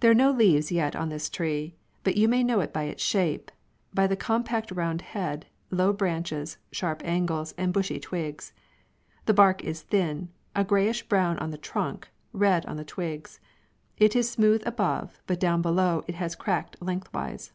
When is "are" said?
0.10-0.14